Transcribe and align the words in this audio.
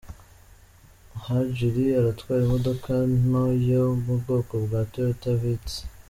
Mhajiri 1.15 1.83
atwara 2.11 2.41
imodoka 2.45 2.91
nto 3.21 3.43
yo 3.69 3.83
mu 4.03 4.13
bwoko 4.21 4.53
bwa 4.63 4.79
Toyota 4.91 5.31
Vitz. 5.41 5.73